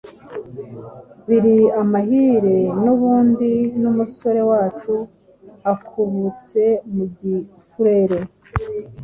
Biri 1.27 1.57
amahire 1.81 2.57
n’ubundi 2.83 3.51
n’umusore 3.81 4.41
wacu 4.51 4.95
akubutse 5.73 6.63
mu 6.93 7.05
gifurere”, 7.19 8.17